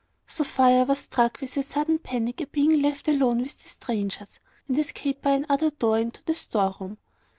Sophia 0.25 0.83
was 0.83 0.97
struck 0.97 1.39
with 1.41 1.55
a 1.57 1.61
sudden 1.61 1.99
panic 1.99 2.41
at 2.41 2.51
being 2.51 2.81
left 2.81 3.07
alone 3.07 3.39
with 3.39 3.61
the 3.61 3.69
strangers, 3.69 4.39
and 4.67 4.79
escaped 4.79 5.21
by 5.21 5.33
another 5.33 5.69
door 5.69 5.99
into 5.99 6.23
the 6.23 6.33
store 6.33 6.75
room. 6.79 6.97